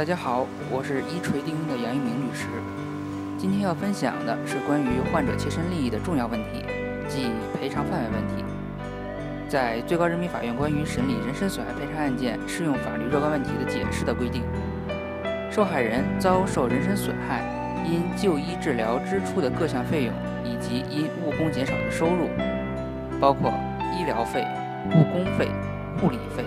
[0.00, 2.46] 大家好，我是一锤定音的杨一鸣律师。
[3.36, 6.64] 今天要分享的是关于患者切身利益的重要问题，
[7.06, 8.42] 即赔偿范围问题。
[9.46, 14.40] 在最高人民法院关于审理人身损害赔偿案件适用法律若干问题的解释的规定，
[15.50, 17.44] 受害人遭受人身损害，
[17.84, 22.30] 因就医治疗支出的各项费用，以及因误工减少的收入，
[23.20, 23.52] 包括
[23.92, 24.46] 医疗费、
[24.94, 25.46] 误工费、
[26.00, 26.42] 护理费、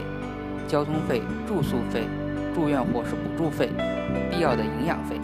[0.67, 2.07] 交通费、住宿费。
[2.53, 3.69] 住院或是补助费、
[4.29, 5.19] 必要的营养费。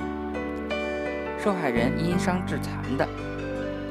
[1.41, 3.07] 受害人因伤致残的，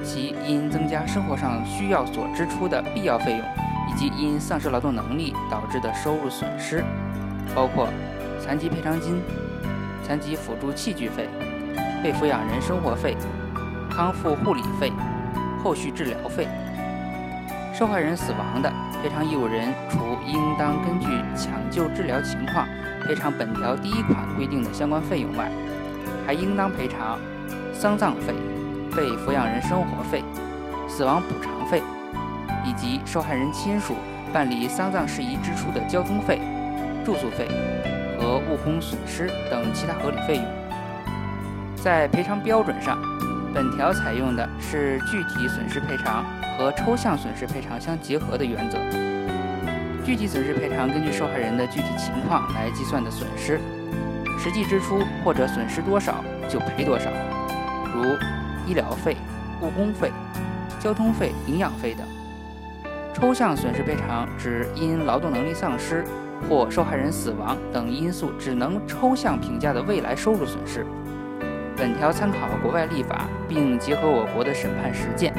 [0.05, 3.41] 其因增加生活上需要所支出的必要费用，
[3.91, 6.85] 以及因丧失劳动能力导致的收入损失，
[7.55, 7.89] 包括
[8.39, 9.23] 残疾赔偿金、
[10.03, 11.29] 残疾辅助器具费、
[12.03, 13.17] 被抚养人生活费、
[13.91, 14.93] 康复护理费、
[15.65, 16.47] 后续治疗费。
[17.79, 18.69] 受害人死亡的，
[19.01, 22.67] 赔偿义务人除应当根据抢救治疗情况。
[23.07, 25.49] 赔偿本条第一款规定的相关费用外，
[26.27, 27.21] 还应当赔偿
[27.73, 28.35] 丧葬费、
[28.97, 30.25] 被抚养人生活费、
[30.89, 31.81] 死亡补偿费，
[32.65, 33.95] 以及受害人亲属
[34.33, 36.41] 办理丧葬事宜支出的交通费、
[37.05, 37.47] 住宿费
[38.19, 40.45] 和误工损失等其他合理费用。
[41.77, 42.99] 在赔偿标准上，
[43.59, 46.25] 本条采用的是具体损失赔偿
[46.57, 48.79] 和抽象损失赔偿相结合的原则。
[50.05, 53.59] 具体损失赔偿根据受害人的具体情况来计算的损失，
[54.39, 57.11] 实际支出或者损失多少就赔多少，
[57.93, 58.05] 如
[58.65, 59.17] 医疗费、
[59.61, 60.13] 误工费、
[60.79, 62.07] 交通费、营养费等。
[63.13, 66.05] 抽象损失赔偿指因劳动能力丧失
[66.49, 70.87] 或受害人死亡等因素只能抽象评价的未来收入损失。
[71.79, 75.33] 本条参考国外立法，并结合我国的审判实践，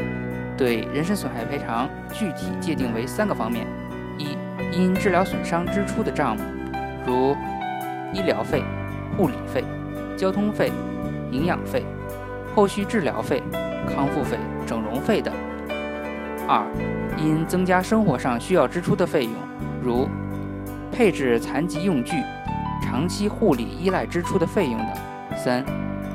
[0.57, 3.67] 对人身损害赔偿具体界定为三个方面。
[4.17, 4.37] 一、
[4.71, 6.43] 因治疗损伤支出的账目，
[7.05, 7.35] 如
[8.13, 8.63] 医疗费、
[9.17, 9.65] 护理费、
[10.15, 10.71] 交通费、
[11.29, 11.83] 营养费、
[12.55, 13.43] 后续治疗费、
[13.93, 15.33] 康复费、整容费等；
[16.47, 16.65] 二、
[17.17, 19.33] 因增加生活上需要支出的费用，
[19.81, 20.07] 如
[20.89, 22.15] 配置残疾用具、
[22.81, 25.65] 长期护理依赖支出的费用等；三、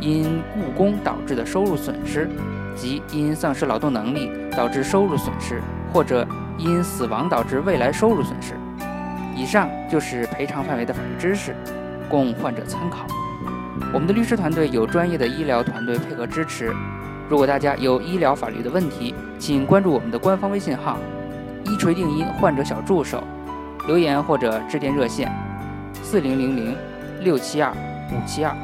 [0.04, 2.28] 因误工导致的收入损失，
[2.76, 6.26] 即因丧失劳动能力导致收入损失，或者。
[6.56, 8.54] 因死亡导致未来收入损失。
[9.34, 11.53] 以上就是赔偿范围的法律知识，
[12.09, 13.09] 供患者参考。
[13.92, 16.72] 我们的律师团队有专业的医疗团队配合支持。
[17.28, 20.97] 如果大家有医疗法律的问题，请关注我们的官方微信号
[21.66, 23.25] “一锤定音患者小助手”，
[23.88, 25.28] 留言或者致电热线：
[26.04, 26.76] 四零零零
[27.21, 27.72] 六七二
[28.12, 28.54] 五七二。